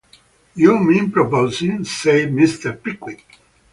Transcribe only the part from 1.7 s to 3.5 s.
said Mr. Pickwick.